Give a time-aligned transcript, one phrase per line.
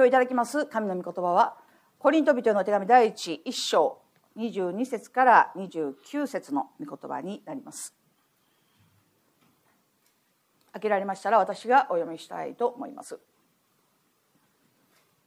[0.00, 1.58] 今日いただきます神の御言葉は、
[1.98, 3.98] コリント人への手紙第一1章
[4.34, 7.94] 22節から29節の御言葉になります。
[10.72, 13.20] 開けられましたら私がお読みしたいと思います。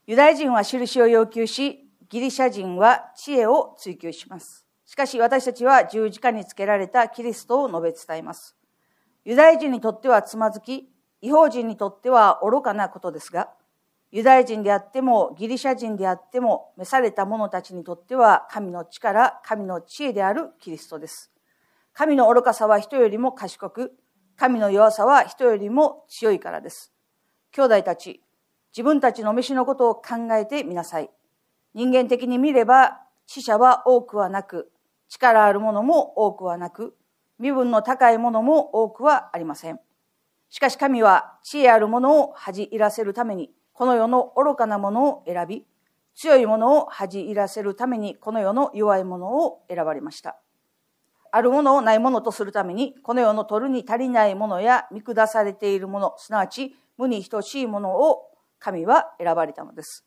[0.08, 4.66] ユダヤ人は印を要求し、ギリシャ人は知恵を追求します。
[4.88, 8.58] しかし私たちは十字架につけられたキリストを述べ伝えます。
[9.24, 10.90] ユダヤ人にとってはつまずき、
[11.21, 13.52] 違法人にとっては愚かなことですが、
[14.16, 21.32] ユダヤ人であってもギリシャ人であっても召された者たちにとっては神の力、神の知恵であるキリストです。
[21.93, 23.93] 神の愚かさは人よりも賢く、
[24.38, 26.93] 神の弱さは人よりも強いからです。
[27.54, 28.21] 兄弟たち、
[28.71, 31.10] 自分たちの飯のことを考えてみなさい。
[31.74, 34.72] 人間的に見れば死者は多くはなく、
[35.09, 36.95] 力あるものも多くはなく、
[37.39, 39.80] 身分の高いものも多くはありません。
[40.52, 45.66] しかし神は知恵あるものを恥じ入らせるために、この世の愚かなものを選び、
[46.16, 50.38] 強いものを恥じ入らせるために、この世の弱いものを選ばれました。
[51.31, 60.05] あるものをないものとするために、この世の取るに足りないものや見下されているもの、すなわち無に等しいものを神は選ばれたのです。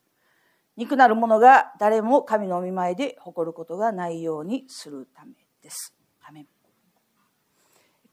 [0.77, 5.93] 肉なるものが誰も神の見舞いで誇ることがないようにするためです。
[6.21, 6.47] アメン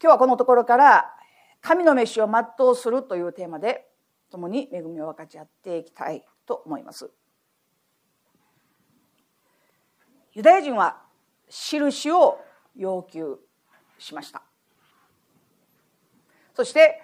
[0.02, 1.14] 今日はこのところから
[1.60, 3.86] 神の飯を全うするというテーマで
[4.34, 7.08] 共に恵みを分かち合っていきたいと思います。
[10.32, 11.00] ユダヤ人は
[11.48, 12.40] 印を
[12.76, 13.38] 要求
[13.96, 14.42] しました。
[16.52, 17.00] そして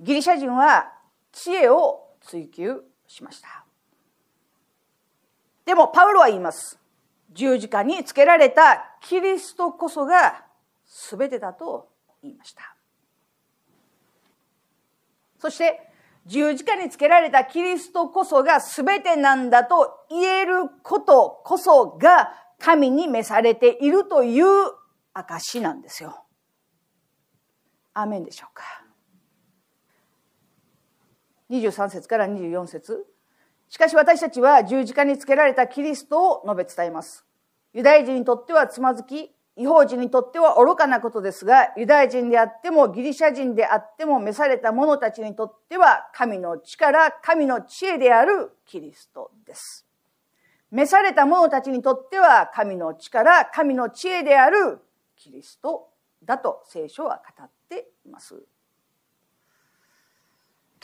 [0.00, 0.92] ギリシャ人は
[1.32, 3.64] 知恵を追求しました。
[5.64, 6.78] でもパウロは言います。
[7.32, 10.44] 十字架につけられたキリストこそが
[10.84, 11.88] 全てだと
[12.22, 12.76] 言いました。
[15.38, 15.85] そして
[16.26, 24.46] 十字架につけられたキリストこそが全てなんだと言えることこそが神に召されているという
[25.14, 26.24] 証なんですよ。
[27.94, 28.64] アーメンでしょうか。
[31.50, 33.06] 23節から24節
[33.68, 37.24] しかし私たちは十字架につけられたキリストを述べ伝えます。
[37.72, 49.86] ユダヤ人にとってはつまずき、違法人にとっては愚かなことですが、ユダヤ人であってもギリシャ人であっても召された者たちにとっては神の力、神の知恵であるキリストです。
[50.70, 54.80] 召された者たちにとっては神の力、神の知恵である
[55.16, 55.88] キリスト
[56.22, 58.34] だと聖書は語っています。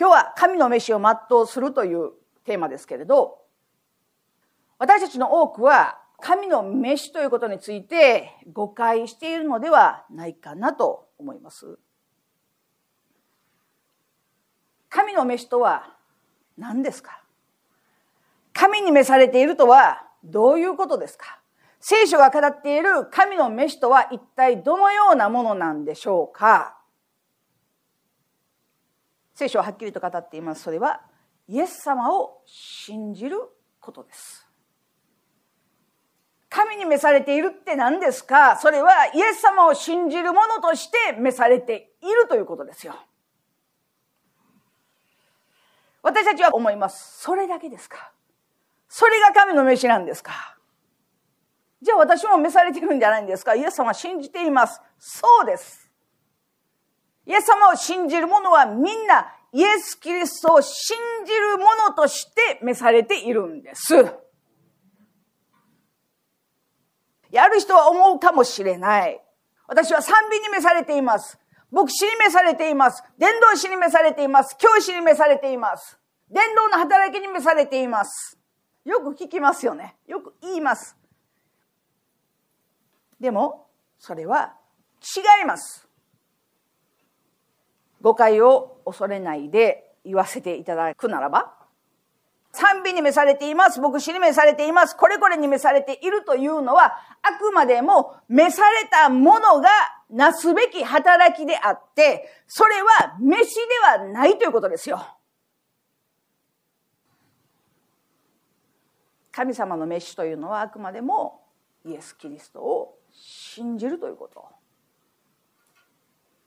[0.01, 2.13] 今日は神の飯を全うするという
[2.45, 3.39] テーマですけれど、
[4.79, 11.79] 私たちの多くは神の飯ということについて誤解しているのではないかなと思います。
[14.89, 15.97] 神の飯とは
[16.57, 17.21] 何ですか？
[18.53, 21.41] 神に召されているとはどういうことですか？
[21.81, 26.79] 聖書が語っている神の飯とは一体どのようなものなんでしょうか？
[29.35, 30.63] 聖書ははっきりと語っています。
[30.63, 31.01] それは
[31.49, 33.39] イエス様を信じる
[33.81, 34.42] ことです。
[36.55, 38.59] 神に召されているって何ですか？
[38.59, 42.95] それはイエス様を信じる者として召されているということですよ。
[46.03, 47.23] 私たちは思います。
[47.23, 48.13] それだけですか？
[48.87, 50.59] それが神の召しなんですか？
[51.81, 53.55] じゃあ私も召されているんじゃないんですか？
[53.55, 54.79] イエス様は信じています。
[54.99, 55.91] そうです。
[57.25, 63.95] イエス様を信じる者はみんなイエス・キリストを信じる者として召されているんです。
[67.33, 69.21] やる人は思うかもしれない。
[69.67, 71.39] 私は賛美に召されています。
[71.71, 73.03] 牧師に召されています。
[73.19, 74.55] 伝道師に召されています。
[74.59, 75.99] 教師に召されています。
[76.31, 78.39] 伝道の働きに召されています。
[78.85, 79.97] よく聞きますよね。
[80.07, 80.95] よく言います。
[83.19, 83.67] でも、
[83.99, 84.55] それは
[85.01, 85.89] 違います。
[88.03, 91.55] 誤解を恐れないで言わせていただくならば、
[92.53, 93.81] 賛美に召されています。
[93.81, 94.97] 牧師に召されています。
[94.97, 99.71] これこれに召されているというのは、あくまでも召されたものが
[100.11, 103.61] なすべき働きであって、それは飯で
[104.05, 105.03] はないということですよ。
[109.33, 111.41] 神様の飯というのはあくまでも
[111.87, 114.47] イエス・キリストを信じるということ。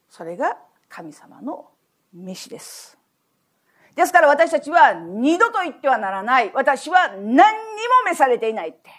[0.08, 1.72] それが神様の
[2.14, 2.98] 飯です。
[3.96, 6.52] ですから私たちは二度と言ってはならない。
[6.54, 7.44] 私は何にも
[8.06, 8.90] 召されていないって。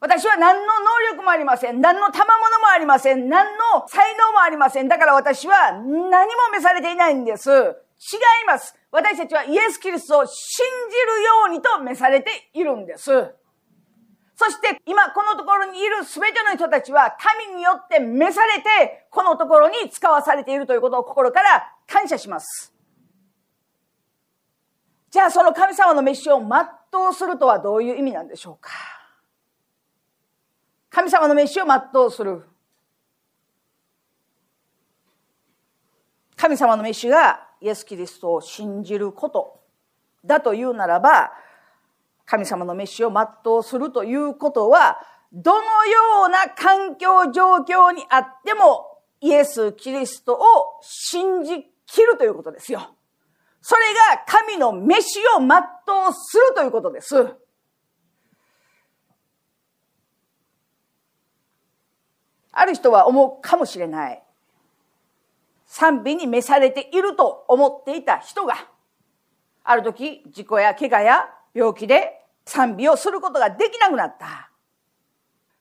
[0.00, 1.80] 私は何の能力もありません。
[1.80, 3.30] 何の賜物もありません。
[3.30, 4.88] 何の才能もありません。
[4.88, 7.50] だから私は何も召されていないんです。
[7.50, 7.70] 違い
[8.46, 8.76] ます。
[8.90, 10.34] 私たちはイエス・キリストを信
[10.90, 13.04] じるようにと召されているんです。
[14.36, 22.73] そして今このところにいる全ての人たちは神によって召されてこのところに使わされているということを心から感謝します。
[25.14, 26.48] じゃあその神様の召しを全
[27.08, 28.72] うするとはどういう意味なんでしょうか？
[30.90, 32.42] 神様の召しを全うする。
[36.34, 39.60] 神様の召しがイエス・キリストを信じること
[40.24, 41.30] だというならば、
[42.26, 44.98] 神様の召しを全うするということは、
[45.32, 50.38] どのような環境状況にあっても、イエス・キリストを
[50.82, 52.96] 信じきるということですよ。
[53.66, 53.80] それ
[54.14, 57.16] が神の召しを全うするということです。
[62.52, 64.22] ある人は思うかもしれない。
[65.64, 68.54] 賛美に召されていると思っていた人が、
[69.62, 74.50] ある時、事故や怪我や病気で賛美をすることができなくなった。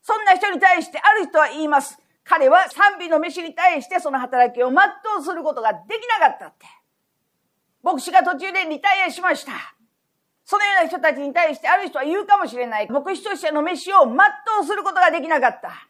[0.02, 1.98] そんな人に対してある人は言います。
[2.26, 4.78] 彼は賛美の飯に対してその働きを全
[5.22, 6.83] うすることができなかったって。
[7.84, 9.52] 牧師が途中でリタイアしました。
[10.46, 12.90] そのような人たちに対してある人は言うかもしれない。
[12.90, 14.16] 牧師としての飯を全
[14.62, 15.88] うすることができなかった。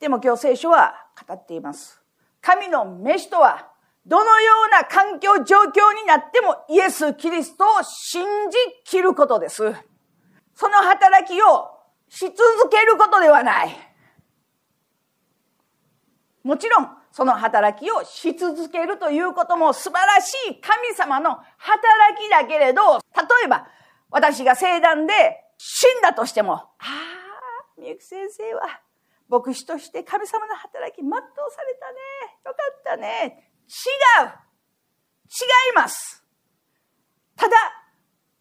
[0.00, 0.94] でも今日聖書は
[1.26, 2.02] 語っています。
[2.40, 3.70] 神の飯とは、
[4.04, 9.62] どのような環境状況になってもイエス・キリストを信じきることです。
[10.54, 11.70] その働きを
[12.10, 13.74] し続けることではない。
[16.42, 23.68] もちろん、その働きをし続けるということも素晴らしい神様の働きだけれど、例えば、
[24.10, 25.14] 私が聖壇で
[25.56, 26.90] 死んだとしても、ああ、
[27.78, 28.62] みゆき先生は
[29.28, 31.98] 牧師として神様の働き全うされたね。
[32.46, 33.48] よかったね。
[33.68, 34.26] 違う。
[34.26, 36.24] 違います。
[37.36, 37.56] ただ、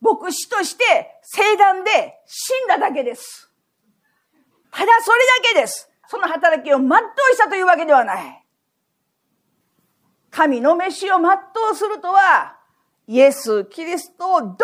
[0.02, 0.84] 牧師として
[1.22, 3.52] 聖壇で死んだだけです。
[4.72, 5.92] ただそれだけです。
[6.08, 6.92] その働きを全う
[7.34, 8.43] したというわけではない。
[10.36, 11.30] 神の飯を全
[11.72, 12.58] うするとは、
[13.06, 14.56] イエス・キリストをどんな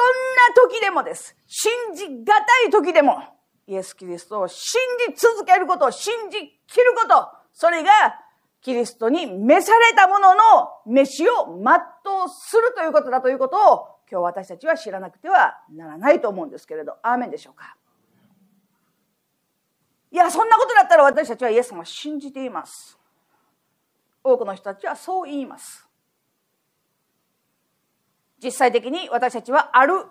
[0.68, 1.36] 時でもです。
[1.46, 3.22] 信じがたい時でも、
[3.68, 7.92] イエス・キリストを信じ続けること、信じきること、それが
[8.62, 10.42] キリストに召されたものの
[10.88, 17.78] 飯を全うするということだということを今日私たちは知らなくてはならないと思うんですけれど、アーメンでしょうか？
[20.12, 22.99] いや、そんなことだったら私たちはイエス様を信じています。
[24.24, 25.86] 多くの人たちはそう言います。
[28.42, 30.06] 実際的に私たちはある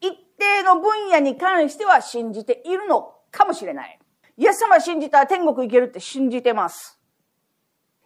[0.00, 3.98] 一定の分野に関しては信じているのかもしれない。
[4.36, 6.98] イエス様信じたら天国行けるって信じてます。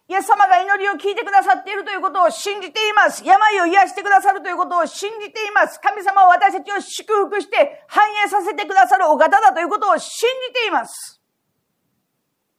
[0.09, 3.25] イエス様が祈りを聞いてくださっているということを信じています。
[3.25, 5.81] 病を癒してくださるということを信じています。
[5.81, 11.21] 神様は私たちを祝福して繁栄させてくださるお方だということを信じています。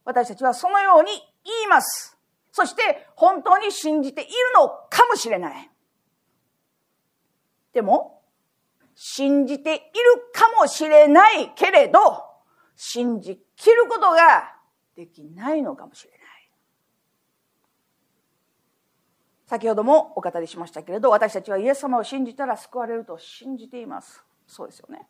[0.05, 1.11] 私たちはそのように
[1.43, 2.18] 言います。
[2.51, 5.69] そして本当に信じているのかもしれない。
[7.73, 8.21] でも、
[8.95, 9.81] 信じている
[10.33, 11.99] かもしれないけれど、
[12.75, 14.55] 信じきることが
[14.95, 16.19] できないのかもしれない。
[19.45, 24.23] 先ほどもお語りしましたけれど、私たちはイエス様を信じたら救われると信じています。
[24.45, 25.07] そうですよね。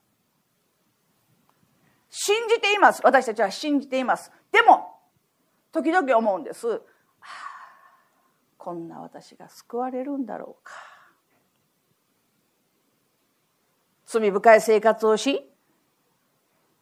[2.09, 3.01] 信じています。
[3.03, 4.31] 私たちは信じています。
[4.51, 4.99] でも、
[5.71, 6.81] 時々思うんです。
[8.59, 10.73] こんな私が救われるんだろうか。
[14.05, 15.49] 罪深い生活をし、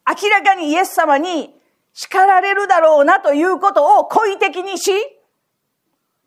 [0.07, 1.61] 明らかにイエス様に
[1.93, 4.91] 叱られるだろうなということを故意的にし、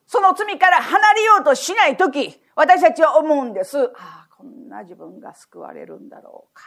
[0.06, 3.76] その罪から離れようとしないとき、私たちは思うんです。
[3.96, 6.62] ああ、こんな自分が救われるんだろうか。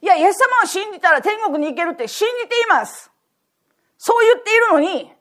[0.00, 3.10] いや、イエス様を信じたら天国に行けるって信じています。
[4.02, 5.12] そう言っているのに、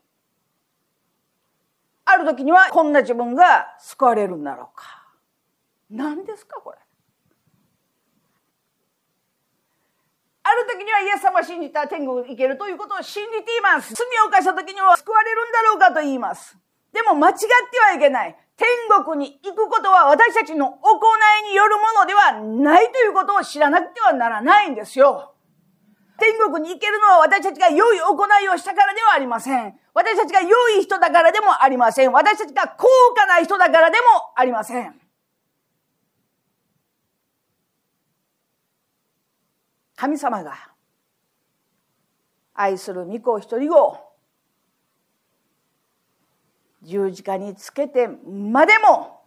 [2.06, 5.04] ある時にはこんな自分が救われるんだろうか。
[5.92, 6.78] 何ですかこれ
[10.44, 16.58] ある時にはイエス様を信じた天国に行けるということを信じています罪を犯した時には救われるんだろうかと言います
[16.94, 17.46] でも間違って
[17.80, 18.68] はいけない天
[19.04, 21.00] 国に行くことは私たちの行
[21.48, 25.34] いによるものではないということを知らなくてはならないんですよ。
[26.20, 29.80] 天国に行けるのは私たちが良い行いをしたからではありません。
[29.94, 32.12] 私たちが良い人だからでもありません。
[32.12, 35.00] 私たちが高価な人だからでもありません。
[39.96, 40.70] 神様が
[42.54, 43.98] 愛する御子一人を
[46.84, 49.20] 十字架につけてまでも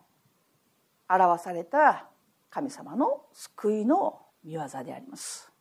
[1.09, 2.07] 表された
[2.49, 5.52] 神様の救いの御業であります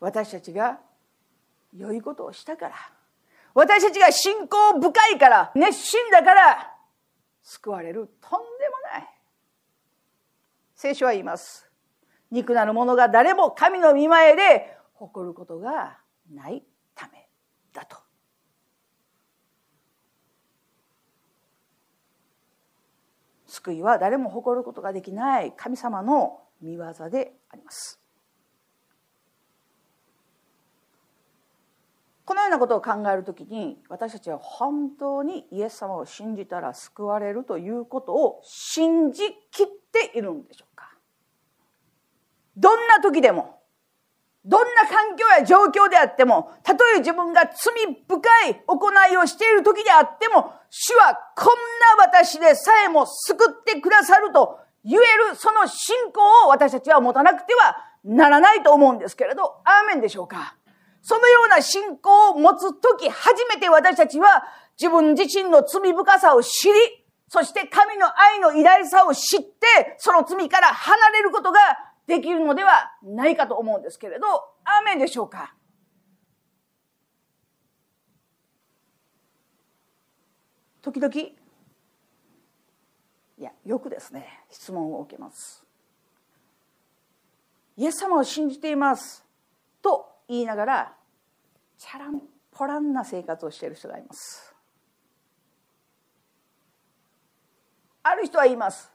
[0.00, 0.80] 私たちが
[1.76, 2.74] 良いことをしたから。
[3.54, 6.74] 私たちが信仰深いから熱心だから
[7.42, 8.08] 救われる。
[8.20, 9.08] とんでもない。
[10.74, 11.70] 聖書は言います。
[12.30, 15.98] 肉なる者が誰も神の御前で誇ることが
[16.32, 16.62] ない
[16.94, 17.28] ため
[17.72, 17.96] だと。
[23.46, 27.99] 救いは誰も誇ることができない神様の御業であります。
[32.30, 40.92] このようなことを考えるときに私たちは本当にイエス様を信じたら救われるということを信じきっているんでしょうか？
[42.56, 43.58] どんな時でも
[44.44, 60.54] どんな環境や状況であってもたとえ自分が罪深い行いをしている時であっても主はこんな私でさえも救ってくださると言えるその信仰を私たちは持たなくてはならないと思うんですけれどアーメンでしょうか？
[61.02, 64.44] そのような信仰を持つとき、初めて私たちは
[64.80, 66.74] 自分自身の罪深さを知り、
[67.28, 71.58] そして神の愛の偉大さを知って、その罪から離れることが
[72.06, 74.26] できるのではないかと思うんですけれど、
[74.64, 75.54] アーメンでしょうか？
[80.82, 81.34] 時々、い
[83.38, 85.64] や、よくですね、質問を受けます。
[87.76, 89.24] イエス様を信じています。
[90.30, 90.92] 言いながら
[91.76, 92.22] チャラン
[92.52, 94.54] ポランな生活をしている人がいます。
[98.04, 98.92] ある人は言います。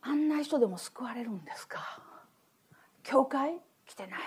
[0.00, 2.00] あんな人でも救われるんですか？
[3.02, 3.60] 教会？
[3.84, 4.20] 来てない。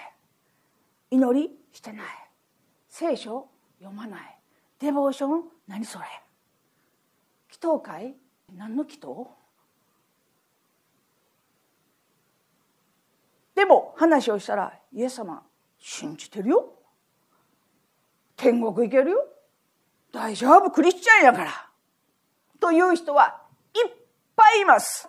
[1.11, 1.49] 祈り？
[1.71, 2.05] してない。
[2.89, 3.47] 聖書？
[3.79, 4.39] 読まない。
[4.79, 5.43] デボーション？
[5.67, 6.05] 何それ？
[7.49, 8.17] 祈祷会？
[8.53, 9.27] 何の祈祷？
[13.55, 15.44] でも話をしたらイエス様
[15.87, 16.73] 信じてるよ。
[18.35, 19.27] 天国行けるよ。
[20.11, 21.69] 大丈夫クリスチャンやから。
[22.59, 23.39] という人は
[23.71, 23.91] いっ
[24.35, 25.07] ぱいいます。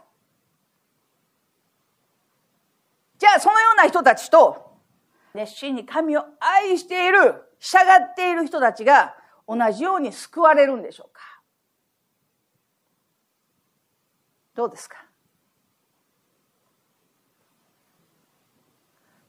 [3.18, 4.76] じゃあそのような人たちと
[5.32, 9.16] 熱心に神を愛している従っている人たちが
[9.48, 11.22] 同じように救われるんでしょうか。
[14.54, 15.06] どうですか？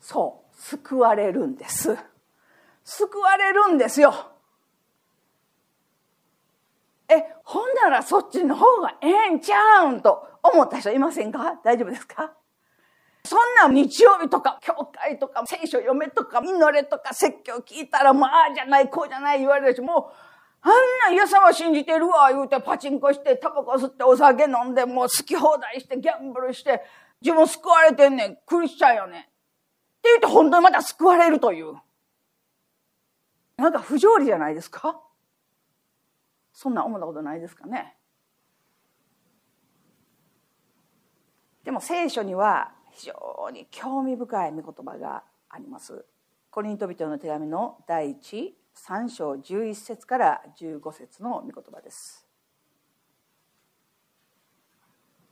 [0.02, 0.47] そう。
[0.58, 1.98] 救われるんです。
[2.84, 4.14] 救われるんですよ。
[7.10, 11.60] え、ほんならそっちの方がええんちゃうんと思った人いませんか？
[11.64, 12.34] 大丈夫ですか？
[13.24, 20.12] そんな日曜日とか、教会とか、聖書読めとか、祈れとか、説教聞いたら、もう、あじゃない、こうじゃない言われるし、も
[20.64, 26.82] う、あんなイエス様信じてるわ、言うて、パチンコして、タバコ吸って、お酒飲んで、もう好き放題して、ギャンブルして、
[27.22, 29.30] 自分救われてんねん、クリスチャンよね。
[30.18, 31.76] って言って本当にまた救われるという。
[33.58, 35.02] なんか不条理じゃないですか？
[36.54, 37.96] そんな思ったことないですかね？
[41.64, 46.06] でも聖書には非常に興味深い御言葉があります。
[46.50, 52.28] コリント人の手紙の第一3章11節から15節の御言葉です。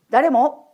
[0.09, 0.64] 誰も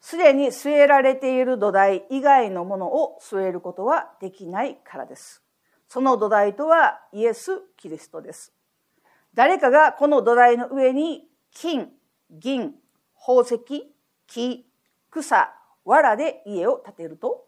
[0.00, 5.42] すでに据えられている土台以外のものを据えることはできないからです。
[5.88, 8.52] その土台とはイエス・キリストです。
[9.34, 11.90] 誰かがこの土台の上に金、
[12.30, 12.74] 銀、
[13.14, 13.92] 宝石、
[14.26, 14.66] 木、
[15.10, 15.52] 草、
[15.84, 17.46] 藁で家を建てると、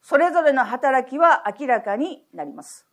[0.00, 2.86] それぞれの働きは明らかになります。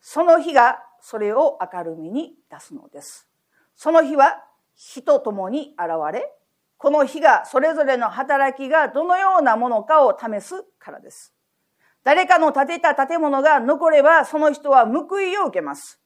[0.00, 3.28] その日がそれを明るみに出すのです。
[3.74, 4.44] その日は
[4.76, 6.30] 火と共に現れ、
[6.76, 11.32] この日がそれぞれの働きがどのようなものかを試すからです。
[12.02, 16.00] 誰かの建てた建物が残ればその人は報いを受けます。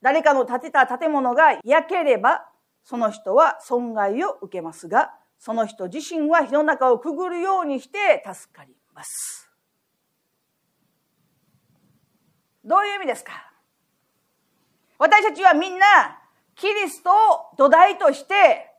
[0.00, 2.46] 誰かの建てた建物が焼ければ
[2.84, 9.50] その人は損害を受けますが、その人自身は火の中をくぐるようにして助かります。
[12.64, 13.52] どういう意味ですか？
[14.98, 15.86] 私たちはみんな
[16.54, 17.14] キリストを
[17.58, 18.73] 土台として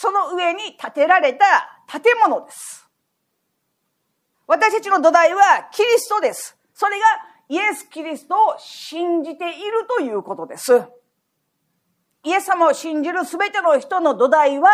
[0.00, 1.44] その上に建てられた
[1.88, 2.88] 建物です。
[4.46, 6.56] 私たちの土台はキリストです。
[6.72, 7.04] それが
[7.48, 10.84] イエス・キリストを信じているということです。
[12.22, 14.70] イエス様を信じるすべての人の土台は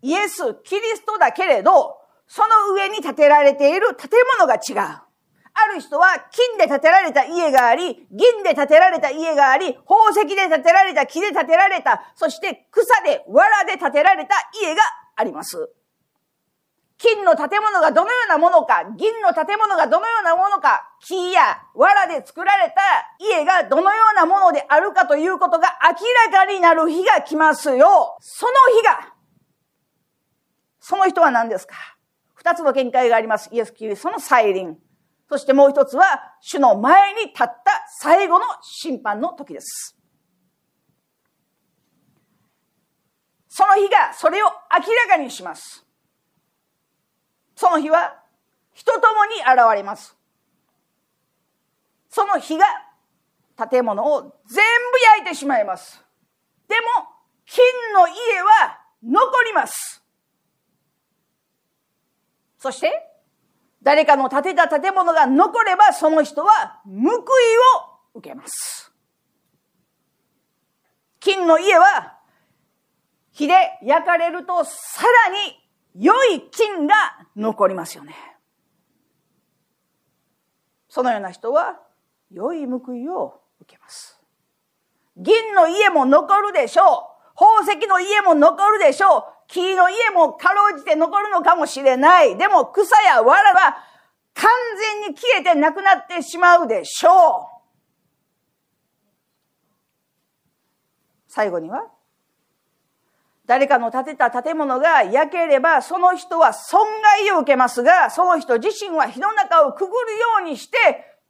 [0.00, 4.08] イエス・キリストだけれど、その上に建てられている建
[4.38, 5.11] 物が違う。
[5.54, 14.82] ある人は金で建てられた家があり、銀で建てられた家があり、宝石で建てられた木で建てられた、そして草で藁で建てられた家が
[15.16, 15.70] あります。
[16.96, 22.80] 金の建物がどのようなものか、銀の建物がどのようなものか、木や藁で作られた
[23.18, 28.16] 家がどのようなものであるかということが明らかになる日が来ますよ。
[28.20, 29.12] その日が、
[30.78, 31.74] その人は何ですか？
[32.34, 33.50] 二つの見解があります。
[33.52, 34.78] イエス・キリストの再臨。
[35.28, 36.04] そしてもう一つは、
[36.40, 37.54] 主の前に立った
[37.98, 39.96] 最後の審判の時です。
[43.48, 45.86] その日がそれを明らかにします。
[47.54, 48.22] その日は
[48.72, 50.16] 人ともに現れます。
[52.08, 52.66] その日が
[53.70, 56.02] 建物を全部焼いてしまいます。
[56.66, 57.08] でも、
[57.44, 57.62] 金
[57.92, 60.02] の家は残ります。
[62.58, 63.11] そして、
[63.82, 67.18] 誰かの建てた建物が残れば、その人は報い
[68.14, 68.92] を受けます。
[71.18, 72.18] 金の家は、
[73.32, 75.58] 火で焼かれるとさらに
[75.94, 76.94] 良い金が
[77.36, 78.14] 残りますよね。
[80.88, 81.80] そのような人は
[82.30, 84.20] 良い報いを受けます。
[85.16, 87.12] 銀の家も残るでしょう。
[87.34, 89.24] 宝石の家も残るでしょう。
[89.52, 92.38] 木の家もかろうじて残るのかもしれない。
[92.38, 93.84] でも草や藁は
[94.32, 94.50] 完
[95.02, 97.62] 全に消えてなくなってしまうでしょう。
[101.28, 101.86] 最後には
[103.44, 110.78] 誰かの建てた建物が焼ければ、その人は損害を受けますが、その人自身は火の中をくぐるようにして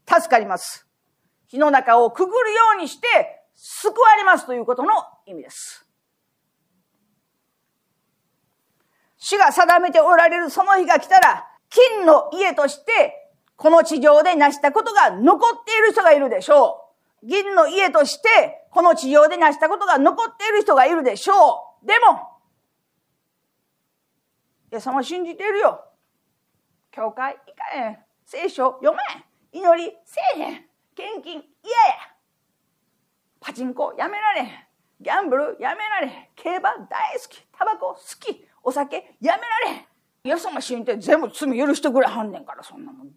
[0.07, 0.87] 助かります。
[1.49, 3.09] 火の中をくぐるようにして
[3.57, 4.91] 救われますということの
[5.27, 5.92] 意味です。
[9.25, 16.91] 主が定めておられるその日が来たら、金の家として、この地上で成したことが残っている人がいるでしょ
[17.23, 17.27] う。
[17.27, 21.87] 銀の家として、この地上で成したことが残っている人がいるでしょう。
[21.87, 22.41] でも、
[24.73, 25.85] イエス様信じているよ。
[26.91, 27.99] 教会行かへん。
[28.27, 28.91] 聖書読
[29.53, 29.63] めん。
[29.63, 30.65] 祈りせえへん。
[30.97, 31.45] 献金嫌や。
[33.39, 34.49] パチンコやめられん。
[35.01, 36.11] ギャンブルやめられん。
[36.35, 37.47] 競馬大好き。
[37.57, 38.49] タバコ好き。
[38.63, 39.87] お酒やめられへん。
[40.25, 43.09] イエス様信じて全部罪許してくれはんねんから、そんなもん。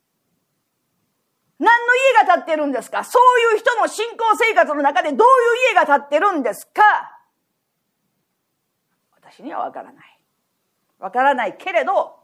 [1.59, 3.03] 何の家が建ってるんですか？
[3.03, 6.81] そういう人の信仰生活の中でどういう家が建ってるんですか？
[9.15, 10.19] 私にはわからない。
[10.99, 12.19] わからないけれど、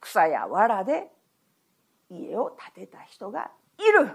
[0.00, 1.08] 草や藁で
[2.10, 4.10] 家を建てた人がいる。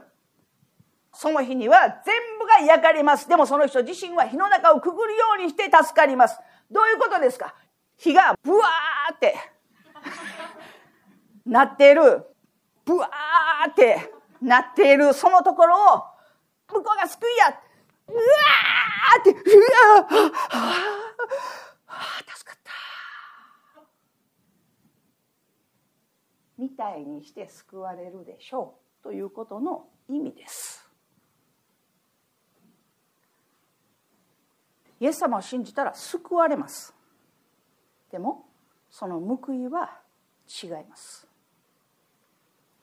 [1.13, 3.27] その日には全部が焼かれます。
[3.29, 6.37] でもその人自身は火の中をくぐるようにして助かります。
[6.71, 7.55] どういうことですか？
[7.97, 9.35] 火がブワーって
[11.45, 12.25] なっている。
[12.85, 16.03] ブワーってなっているそのところを
[16.67, 17.49] 向こうが救いや
[18.07, 20.71] うわーって、うわー、は
[21.87, 22.71] あ、助かった。
[26.57, 30.74] みたいにして救われるでしょうということの意味です。
[34.99, 36.93] イエス様を信じたら救われます。
[38.11, 38.45] でも
[38.89, 39.99] その報いは
[40.63, 41.27] 違います。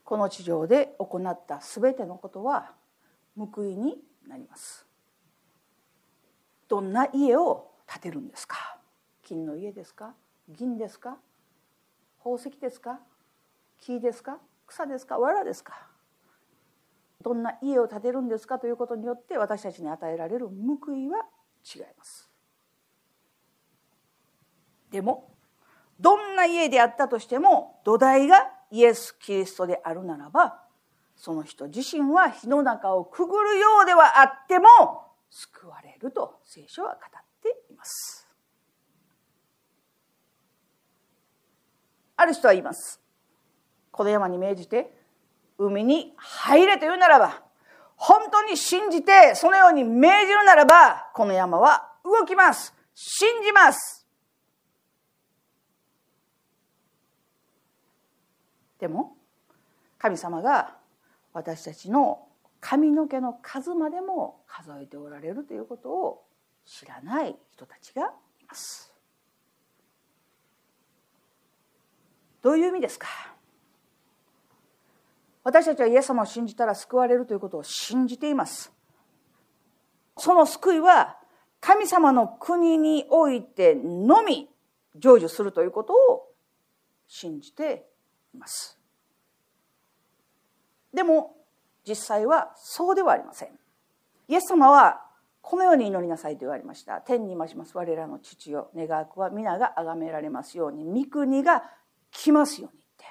[0.05, 2.73] この地上で行った全てのことは
[3.37, 3.97] 報いに
[4.29, 4.85] なります。
[6.69, 8.79] どんな家を建てるんですか？
[9.23, 10.15] 金の家ですか？
[10.49, 11.19] 銀ですか？
[12.19, 13.01] 宝石ですか？
[13.81, 14.39] 木ですか？
[14.67, 15.19] 草ですか？
[15.19, 15.87] 藁ですか？
[17.23, 18.59] どんな家を建てるんですか？
[18.59, 21.25] ということによって私たちに与えられる報いは
[21.63, 22.31] 違います
[24.91, 25.31] でも
[26.01, 30.63] どんな家であったとしても土台がイエス・キリストであるならば
[31.17, 34.67] その人自身は火の中をくぐるようではあっても
[35.31, 38.29] 救われると聖書は語っています。
[42.17, 43.01] ある人は言います。
[43.91, 44.93] この山に命じて
[45.59, 47.43] 海に入れというならば、
[48.05, 52.75] 本当に信じてそのように命じるならば、この山は動きます。
[52.97, 54.05] 信じます。
[58.81, 59.17] でも、
[59.99, 60.75] 神様が
[61.33, 62.27] 私たちの
[62.61, 66.25] 髪の毛の数までも数えておられるということを
[66.67, 68.07] 知らない人たちが
[68.41, 68.93] います
[72.43, 73.07] どういう意味ですか？
[75.45, 78.73] 私たちはイエス様を信じたら救われるということを信じています
[80.17, 81.17] その救いは
[81.61, 84.49] 神様の国においてのみ
[84.95, 86.29] 成就するということを
[87.09, 87.87] 信じて
[88.35, 88.79] います
[90.93, 91.37] でも、
[91.87, 93.49] 実際はそうではありません。
[94.29, 95.03] イエス様は
[95.41, 97.01] このように祈りなさいと言われました。
[97.01, 98.71] 天に増します我らの父よ。
[98.77, 101.65] 願わくは皆が崇められますように、御国が
[102.11, 103.05] 来ますようにって。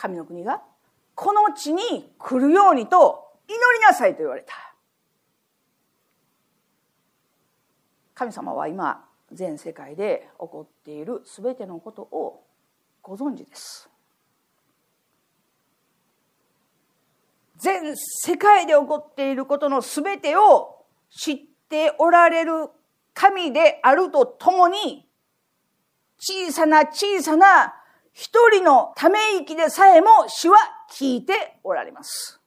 [0.00, 0.62] 神の国が
[1.16, 4.54] この地に来るようにと祈りなさいと言われた。
[8.14, 12.44] 神様は今全世界で起こっている全てのことを
[13.02, 13.90] ご存知です。
[17.56, 22.68] 全世界で起こっていることの全てを知っておられる
[23.14, 25.08] 神であるとともに、
[26.20, 27.77] 小さな小さな
[28.18, 30.58] 一人のため息でさえも主は
[30.90, 32.40] 聞いておられます。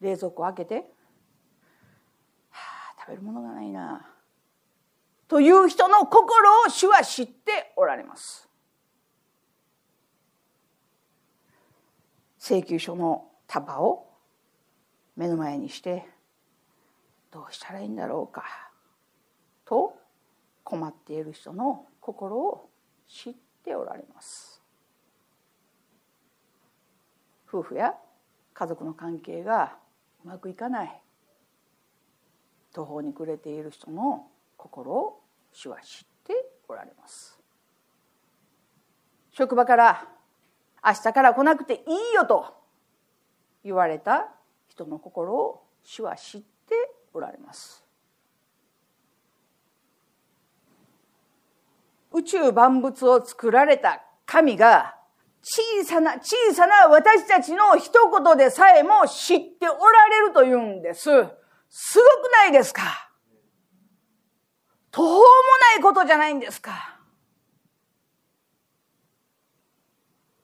[0.00, 0.80] 冷蔵庫を開けて、は
[2.50, 4.08] あ、食べるものがないな。
[5.28, 8.48] という人の心を主は知っておられます。
[12.40, 14.10] 請求書の束を
[15.14, 16.08] 目の前にして
[17.30, 18.42] どうしたらいいんだろうか
[19.64, 19.94] と
[20.64, 22.69] 困っている人の心を
[23.10, 24.62] 知っておられます。
[27.48, 27.94] 夫婦や
[28.54, 29.76] 家族の関係が
[30.24, 31.02] うまくいかない。
[32.72, 35.20] 途方に暮れている人の心を
[35.52, 37.36] 主は知っておられます。
[39.32, 40.08] 職場から
[40.84, 42.54] 明日から来なくていいよと
[43.64, 44.28] 言われた
[44.68, 46.74] 人の心を主は知って
[47.12, 47.89] おられます。
[52.20, 54.94] 宇宙万物を作られた神が
[55.42, 61.00] 小さな小さな私たちの一言でさえも知っておられるというんです。
[61.70, 63.10] すごくないですか？
[64.90, 65.22] 途方も
[65.74, 66.98] ないことじゃないんですか？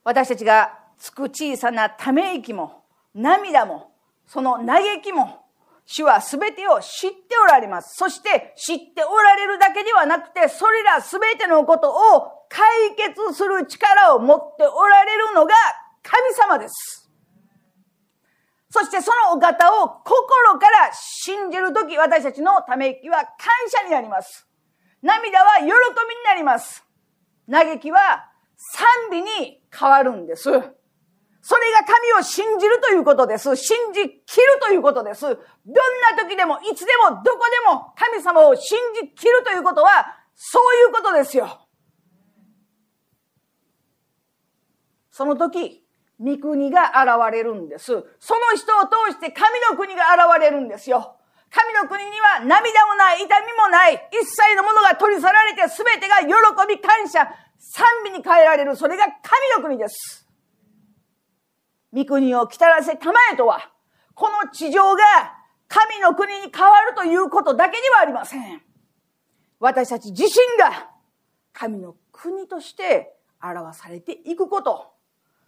[0.03, 3.91] 私たちがつく小さなため息も、涙も、
[4.25, 5.46] その嘆きも、
[5.89, 7.95] 主は全てを知っておられます。
[7.95, 15.55] そして知っておられるだけではなくて、それら全てのことを解決する力を持っておられるのが
[16.03, 17.09] 神様です。
[18.69, 23.29] そしてそのお方を心から信じるとき、私たちのため息は感
[23.69, 24.45] 謝になります。
[25.01, 25.73] 涙は喜びに
[26.25, 26.83] なります。
[27.49, 30.49] 嘆きは賛美に変わるんです。
[31.47, 33.55] それが神を信じるということです。
[33.55, 35.21] 信じきるということです。
[35.21, 35.37] どんな
[36.19, 41.65] 時でも、いつでも、どこでも神様を信じきるということは、そういうことですよ。
[45.09, 45.87] その時、
[46.19, 47.93] 御国が現れるんです。
[48.19, 51.15] その人を通して神の国が現れるんですよ。
[51.49, 56.27] 神の国には涙もない、痛みもない、一切のものが取り去られて全てが喜
[56.67, 57.25] び、感謝、
[57.57, 59.15] 賛美に変えられる、それが神
[59.55, 60.26] の国です。
[61.97, 63.71] 御国を来たらせたまえとは、
[64.13, 65.03] この地上が
[65.67, 68.61] 神の国に変わるということだけではありません。
[69.59, 70.29] 私たち自身
[70.59, 70.91] が
[71.53, 74.93] 神の国として表されていくこと。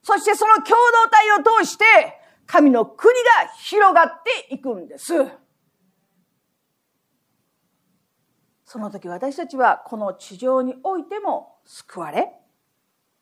[0.02, 1.86] そしてその共同体を通して
[2.48, 5.14] 神の国が広がっていくんです。
[8.66, 12.39] その時私たちはこの地上においても救われ、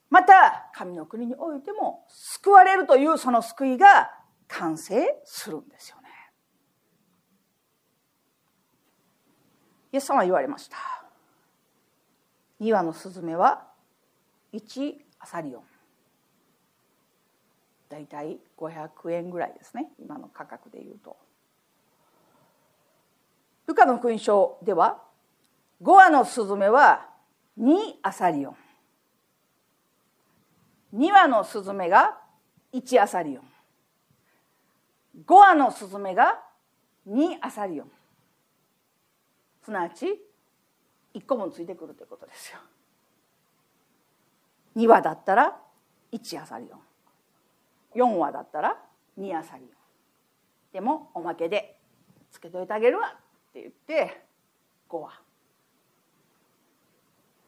[0.10, 4.12] また神の国においても救われるというその救いが
[4.48, 6.08] 完成するんですよね。
[9.91, 10.78] イエス様は言われました。
[12.62, 13.67] 2羽のスズメは
[14.54, 15.63] 1アサリオン。
[17.89, 21.17] だいたい500円ぐらいですね今の価格でいうと。
[23.67, 25.04] ルカの福音書では
[25.82, 27.10] 5羽のスズメは
[27.60, 28.56] 2アサリオン
[30.98, 32.18] 2羽のスズメが
[32.74, 33.44] 1アサリオン
[35.28, 36.40] 5羽のスズメが
[37.08, 37.88] 2アサリオン
[39.64, 40.20] すなわち
[41.14, 42.60] 1個分ついてくるということですよ。
[44.76, 45.58] 2羽だったら
[46.12, 46.80] 1アサリオン
[47.96, 48.78] 4羽だったら
[49.20, 49.70] 2アサリオン
[50.74, 51.78] でもおまけで
[52.32, 54.22] つけといてあげるわって言って
[54.90, 55.10] 5羽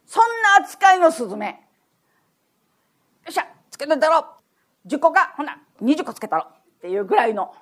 [0.06, 0.24] そん
[0.60, 1.69] な扱いのスズメ。
[3.80, 4.26] つけといたろ。
[4.86, 6.48] 10個か、ほな、20個つけたろ。
[6.50, 7.54] っていうぐらいの、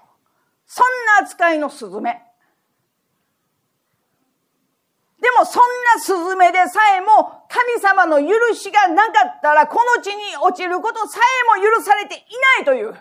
[0.65, 0.86] そん
[1.19, 2.23] な扱いのスズメ。
[5.21, 5.63] でもそん
[5.95, 11.19] なスズメでさえも神様の許しがなかったらこの地に落ちることさ
[11.56, 12.19] えも許されてい
[12.58, 12.95] ないという。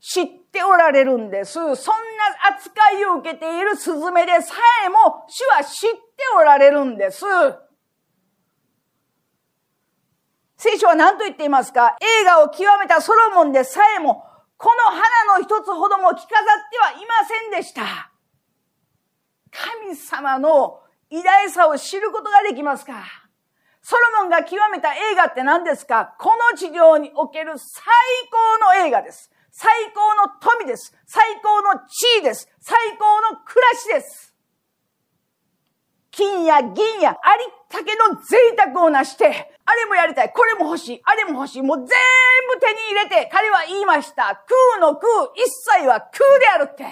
[0.00, 1.52] 知っておられるんです。
[1.54, 1.74] そんな
[2.56, 4.54] 扱いを受けているスズメでさ
[4.86, 5.98] えも主は知って
[6.36, 7.24] おられるんです。
[10.58, 11.96] 聖書は何と言っていますか？
[12.00, 14.24] 映画を極めたソロモンでさえも、
[14.56, 18.10] この花の一つほども着飾ってはいませんでした。
[19.52, 23.04] 神様の偉大さを知ることができますか？
[23.82, 26.16] ソロモンが極めた映画って何ですか？
[26.18, 27.84] この地上における最
[28.58, 29.30] 高の映画です。
[29.52, 30.92] 最高の富です。
[31.06, 32.48] 最高の地位です。
[32.60, 34.34] 最高の暮らしです。
[36.10, 41.90] 金や銀やありったけの贅沢をなして、あれもやりたい、これも欲しい、あれも欲しい、もう全部
[42.58, 44.42] 手に入れて、彼は言いました。
[44.70, 46.86] 空の空、一切は空であるって。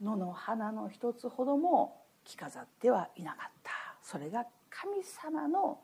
[0.00, 3.70] 野の花の一つほども着飾ってはいなかった。
[4.00, 5.80] それが神様の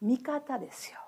[0.00, 0.98] 味方ですよ。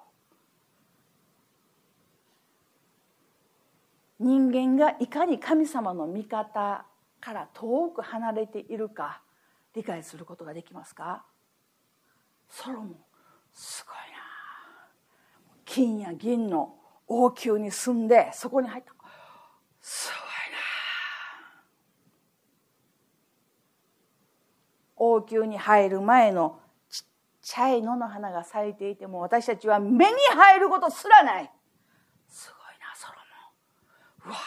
[4.21, 6.85] 人間がいかに神様の味方
[7.21, 9.23] から遠く離れているか
[9.75, 11.25] 理解することができますか？
[12.49, 12.97] ソロモン
[13.53, 14.03] すごいな。
[15.65, 16.77] 金や銀の
[17.09, 18.93] 王宮に住んでそこに入った。
[19.81, 20.25] すごいな。
[24.97, 27.05] 王宮に入る前のちっ
[27.43, 31.51] ちゃい野の花が咲いていても私たちは目に入ることすらない。
[32.29, 33.15] すごいなソロ
[34.25, 34.39] モンうわ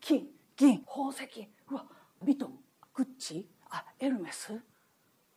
[0.00, 1.48] 金銀宝石。
[1.70, 1.86] うわ
[2.22, 2.58] ビトン
[2.94, 3.48] グッチ。
[3.74, 4.52] あエルメス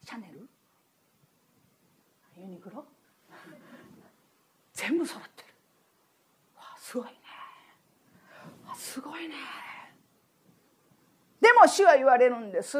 [0.03, 0.47] シャネル
[2.37, 2.85] ユニクロ？
[4.73, 5.47] 全部揃ってる。
[6.57, 7.13] わすごいね。
[8.75, 9.35] すごいね。
[11.39, 12.77] でも主は言われるんです。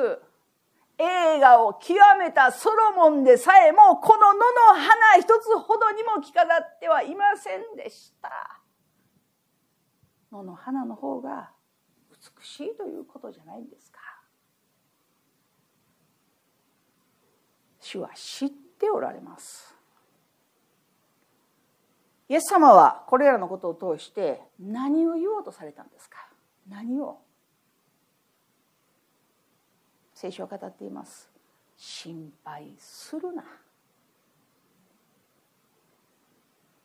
[0.97, 8.59] 映画を極めたソロモンでさえもこの野の花一つほどにも着飾ってはいませんでした。
[10.33, 11.51] 野の花の方が
[12.11, 13.94] 美しいということじゃないんですか。
[17.85, 19.75] 主は知っておられます。
[22.27, 26.27] イエス様はこれらのことを通して何を言おうとされたんですか？
[26.67, 27.19] 何を？
[30.15, 31.29] 聖書は語っています。
[31.77, 33.43] 心配するな。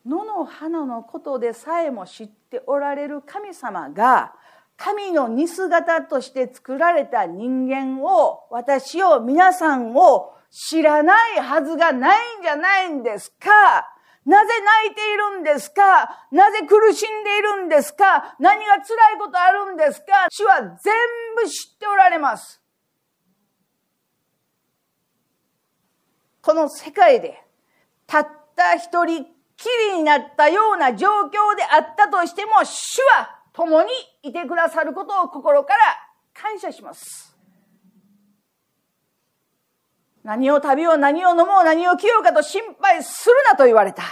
[0.05, 4.35] 野の花のことでさえも知っておられる神様が
[4.77, 13.87] 神の似姿として作られた人間を私を皆さんを知らないはずがないんじゃないんですか？
[14.25, 16.27] なぜ泣いているんですか？
[16.31, 18.35] なぜ苦しんでいるんですか？
[18.37, 20.27] 何が辛いことあるんですか？
[20.29, 20.93] 主は全
[21.35, 22.61] 部知っておられます。
[26.41, 27.41] この世界で
[28.05, 33.89] たった一人きりになったような状況であったとしても、主は共に
[34.23, 35.79] いてくださることを心から
[36.33, 37.30] 感謝します。
[40.23, 44.03] 何を食べよう、何を飲もう、何を着ようかと心配するなと言われた。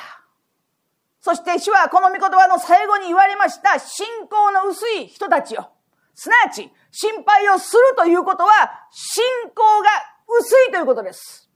[1.22, 5.72] そして主はこの御言葉の最後に言われました、信仰の薄い人たちよ。
[6.16, 9.90] すなわち、心配をするということは、信仰が
[10.40, 11.50] 薄いということです。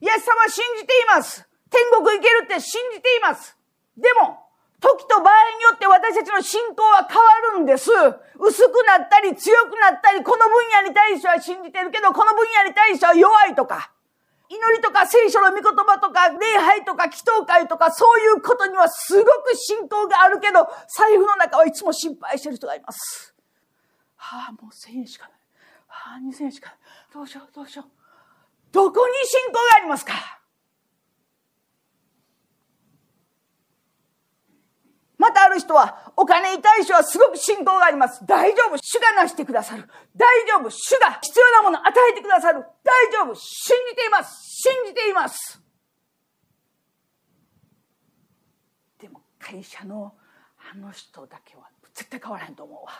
[0.00, 1.48] イエス様信じています。
[1.70, 3.56] 天国行けるって信じています。
[3.96, 4.41] でも、
[4.82, 7.22] 時と場合によって私たちの信仰は変わ
[7.54, 7.88] るんです。
[7.88, 13.92] 薄くなったり強くなったり、この分野に対しては信じてるけど、この分野に対しては弱いとか、
[14.48, 23.34] 祈りとか聖書の御言葉とか、礼拝とか祈祷会とか、そういうことにはすごく信仰があるけど、財布の中はいつも心配してる人がいます。
[24.16, 25.32] はあ、もう1000円しかない。
[25.86, 26.78] はあ、2000円しかない。
[27.14, 27.90] どうしよう、どうしよう。
[28.72, 30.41] どこに信仰がありますか？
[35.22, 38.26] またある人は、お金に対してはすごく信仰があります。
[38.26, 38.76] 大丈夫。
[38.76, 39.88] 主がなしてくださる。
[40.16, 40.68] 大丈夫。
[40.68, 42.64] 主が必要なものを与えてくださる。
[42.82, 43.34] 大丈夫。
[43.36, 44.42] 信じています。
[44.42, 45.62] 信じています。
[48.98, 50.12] でも会社の
[50.72, 52.90] あの人だけは絶対変わらへんと思うわ。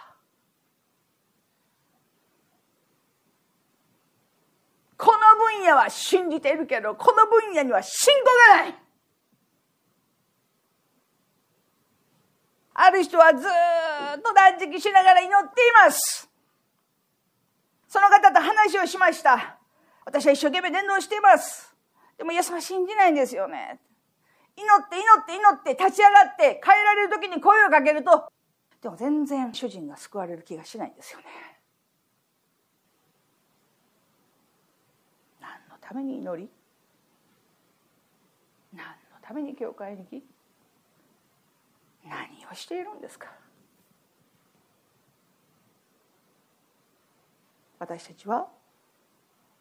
[4.96, 5.18] この
[5.58, 8.81] 分野は信じているけど、この分野には信仰がない。
[12.74, 16.28] ある人はずっと断食しながら祈っています。
[17.86, 19.58] その方と話をしました。
[20.04, 21.74] 私は一生懸命伝道しています。
[22.16, 23.78] でもイエス様信じないんですよね。
[24.56, 28.30] 祈って祈って祈って立ち上がって帰られる時に声をかけると、
[28.80, 31.24] でも全然主人が救われる気がしないんですよね。
[35.40, 36.50] 何のために祈り？
[38.74, 40.22] 何のために教会に来
[42.04, 43.28] 何をしているんですか？
[47.78, 48.48] 私たちは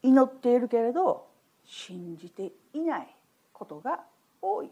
[0.04, 1.28] 祈っているけれど
[1.66, 3.16] 信じていない
[3.54, 4.00] ことが
[4.42, 4.70] 多い。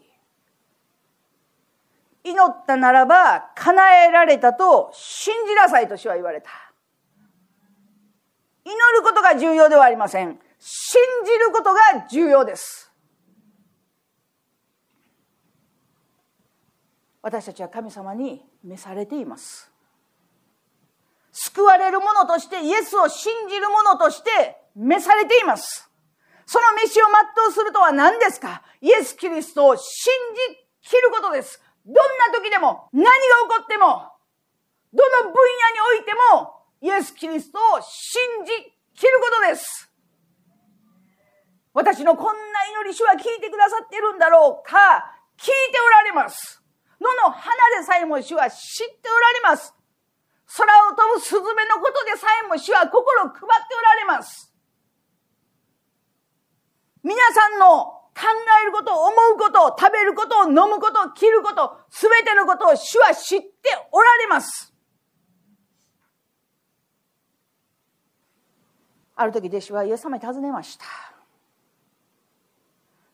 [2.22, 6.50] 祈ったならば叶えられたと信じなさいと主は言われた。
[8.64, 10.38] 祈ることが重要ではありません。
[10.58, 11.80] 信じることが
[12.10, 12.89] 重要です。
[17.22, 19.70] 私たちは神様に召されています
[21.32, 25.88] 救われる者としてイエスを信じる者として召されています
[26.46, 28.62] その飯を全うするとは何ですか？
[28.80, 29.84] イエス・キリストを信
[30.82, 31.62] じ切ることです。
[31.86, 32.02] どんな
[32.36, 33.14] 時でも、何が起
[33.58, 34.10] こっても、
[34.92, 35.40] どの分野に
[35.98, 38.50] おいても、イエス・キリストを信じ
[38.98, 39.88] 切ることです。
[41.72, 44.74] 私のこんな祈り主は聞いてくださっているんだろうか？
[45.38, 46.59] 聞いておられます。
[47.00, 49.74] 野の花でさえも主は知っておられます。
[50.56, 54.52] 空を飛ぶスズメのことでさえも主は心を配っておられます。
[57.02, 57.84] 皆さんの
[58.14, 58.26] 考
[58.62, 63.48] えること、思うこと、食べること、飲むこと、着ること、すべてのことを主は知って
[63.92, 64.74] おられます。
[69.16, 70.84] ある時弟子はイエス様に尋ねました。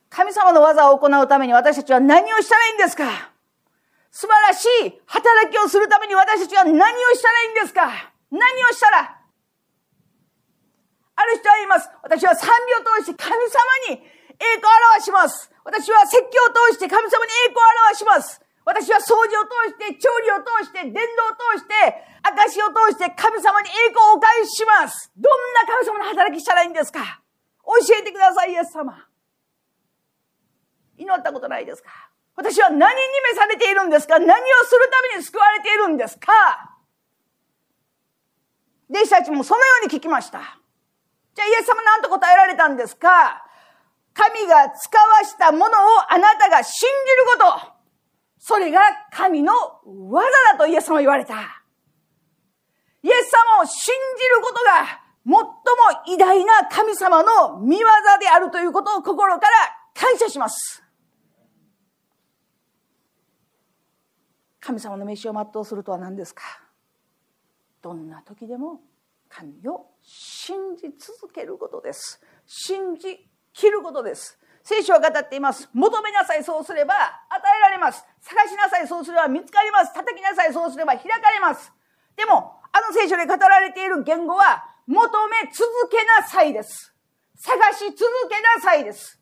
[0.09, 3.36] 神様の技を行うために私たちは何をしたらいいんですか？
[4.17, 6.81] 素晴らしい働きをするために私たちは何を
[7.13, 7.85] したらいいんですか？
[8.33, 9.13] 何をしたら？
[9.13, 9.21] あ
[11.29, 11.85] る人は言います。
[12.01, 13.45] 私は賛美を通して神様
[13.93, 14.01] に
[14.41, 15.53] 栄光を表します。
[15.69, 18.41] 私は説教を通して神様に栄光を表します。
[18.65, 21.05] 私は掃除を通して、調理を通して、伝道を
[21.53, 21.77] 通して、
[22.25, 25.13] 証を通して神様に栄光をお返しします。
[25.15, 27.21] どんな神様の働きしたらいいんですか？
[27.63, 29.07] 教えてください、イエス様。
[30.97, 32.06] 祈ったことないですか？
[32.37, 32.81] 私は何に
[33.33, 34.19] 召されているんですか？
[34.19, 36.33] 何をするために救われているんですか？
[38.89, 40.39] 弟子たちもそのように聞きました。
[41.35, 43.43] じゃあイエス様何と答えられたんですか？
[44.15, 45.69] 神が使わしたものを
[46.13, 47.73] あなたが信じること。
[48.39, 49.53] それが神の
[49.85, 51.35] 技だとイエス様は言われた。
[53.03, 55.43] イエス様を信じることが最も
[56.07, 57.87] 偉大な神様の見業
[58.21, 59.53] であるということを心から
[59.95, 60.83] 感謝します。
[64.67, 66.43] 神様の飯を全うするとは何ですか？
[67.81, 68.81] どんな時でも
[69.29, 72.21] 神を信じ続けることです。
[72.45, 74.37] 信じ切ることです。
[74.65, 75.69] 聖書は語っています。
[75.73, 76.99] 求めなさいそうすれば与
[77.57, 78.05] えられます。
[78.21, 79.95] 探しなさいそうすれば見つかります。
[79.95, 81.73] 叩きなさいそうすれば開かれます。
[82.17, 84.99] でもあの聖書で語られている言語は求
[85.29, 86.93] め続けなさいです。
[87.37, 89.21] 探し続けなさいです。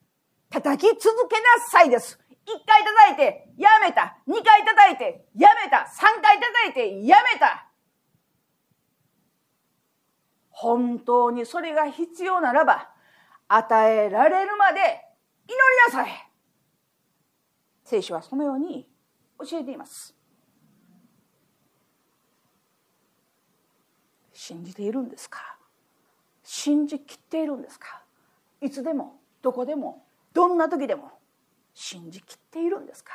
[0.49, 2.19] 叩き続けなさいです。
[2.47, 4.19] 一回叩いてやめた。
[4.27, 5.87] 二回叩いてやめた。
[5.89, 7.69] 三回叩いてやめた。
[10.51, 12.91] 本当にそれが必要ならば、
[13.49, 14.81] 与えられるまで
[15.47, 16.31] 祈りなさい。
[17.85, 18.89] 聖書はそのように
[19.39, 20.15] 教えています。
[24.33, 25.57] 信じているんですか？
[26.43, 28.03] 信じきっているんですか？
[28.61, 31.11] いつでもどこでもどんな時でも。
[31.75, 33.13] 信じきっているんですか？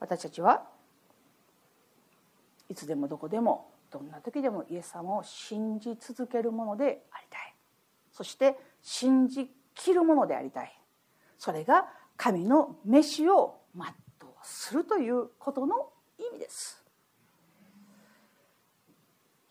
[0.00, 0.64] 私たちは
[2.68, 7.54] いつでもどこでもどんな時でもイエス様を信じ続けるものでありたい。
[8.12, 10.80] そして信じきるものでありたい。
[11.38, 13.92] それが神の飯を全う
[14.42, 16.84] するということの意味です。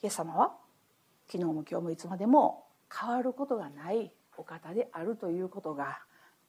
[0.03, 0.55] イエス様は
[1.25, 5.99] 昨日も今日もいつまでも変わることがないお方であるということが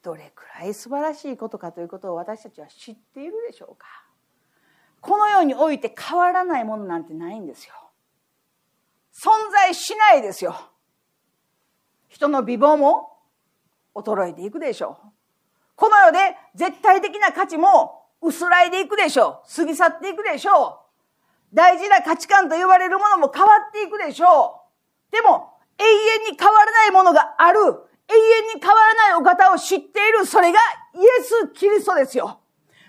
[0.02, 3.86] どれくらい素晴らしいことかということを私たちは知っているでしょうか
[5.00, 7.74] この世において変わらないものなんてないんですよ。
[9.12, 10.56] 存在しないですよ。
[12.08, 13.18] 人の美貌も
[13.94, 15.08] 衰えていくでしょう。
[15.74, 16.18] この世で
[16.54, 19.54] 絶対的な価値も薄らいでいくでしょう。
[19.54, 20.80] 過ぎ去っていくでしょ
[21.52, 21.54] う。
[21.54, 24.62] 大事な価値観と言われるものも変わっていくでしょ
[25.10, 25.12] う。
[25.12, 27.60] でも、永遠に変わらないものがある。
[27.60, 30.26] 永遠に変わらないお方を知っている。
[30.26, 30.58] それが
[30.94, 32.40] イエス・キリストですよ。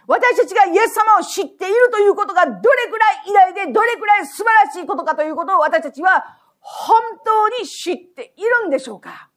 [0.08, 2.60] 私たちがイエス様を知っているということがどれ
[2.92, 9.30] くらい偉大でどれくらい素晴らしいことかということを私たちは本当に知っているんでしょうか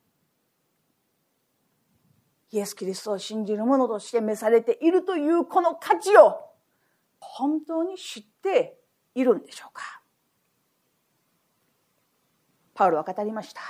[2.53, 6.39] イエス・キリストを信じる者として召されているというこの価値を
[7.19, 8.79] 本当に知って
[9.15, 10.02] いるんでしょうか
[12.75, 13.61] パウロは語りました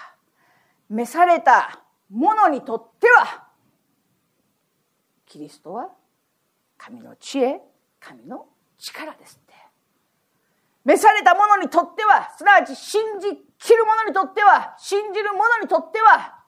[0.88, 3.48] 召された者にとっては
[5.26, 5.88] キリストは
[6.76, 7.60] 神の知恵
[8.00, 8.46] 神の
[8.78, 9.52] 力ですって
[10.84, 13.28] 召された者にとっては、すなわち信じ
[13.58, 16.40] きる者にとっては、信じる者にとっては、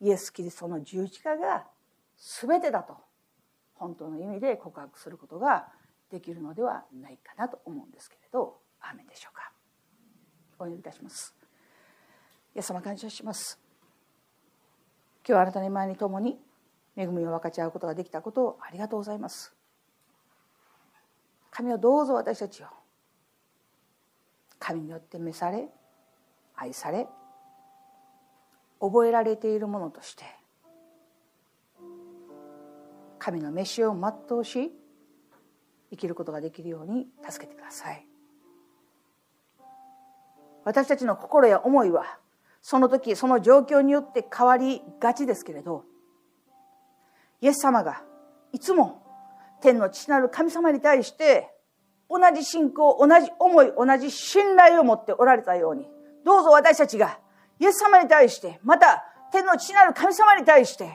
[0.00, 1.64] イエス・キリストの十字架が
[2.16, 2.96] 全てだと、
[3.74, 5.68] 本当の意味で告白することが
[6.10, 9.52] できるのではないかなと思うんですけれど、アメでしょうか。
[10.58, 11.41] お祈りいたします。
[12.54, 13.58] イエス様感謝します。
[15.26, 16.38] 今日あなたの前に共に
[16.96, 19.54] 恵みを分かち合うことができたことをありがとうございます。
[21.52, 22.66] 神をどうぞ私たちを
[24.58, 25.68] 神によって召され
[26.56, 27.06] 愛され
[28.80, 30.24] 覚えられているものとして
[33.18, 34.72] 神の召しを全うし
[35.90, 38.06] 生きることができるように助けてください
[40.64, 42.18] 私たちの心や思いは
[42.62, 45.84] その時その状況によって変わりがちですけれど
[47.40, 48.02] イエス様が
[48.52, 49.02] いつも
[49.60, 51.52] 天の父なる神様に対して
[52.12, 55.88] 同じ信仰、同じ思い、同じ信頼を持っておられたように、
[56.26, 57.18] どうぞ私たちが
[57.58, 59.02] イエス様に対して、また
[59.32, 60.92] 天の父なる神様に対して、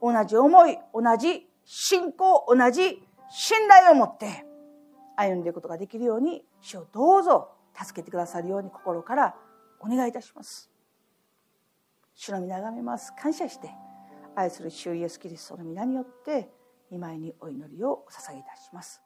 [0.00, 4.46] 同じ思い、同じ信仰、同じ信頼を持って
[5.16, 9.34] 歩んでいくことができるように、主をどうぞ助けてくださるように心から
[9.80, 10.71] お願いいたします。
[12.24, 13.12] 主の皆がめます。
[13.20, 13.68] 感謝して、
[14.36, 16.52] 愛する主イエスキリストの皆によって、
[16.88, 19.02] 見舞いにお祈りをお捧げいたします。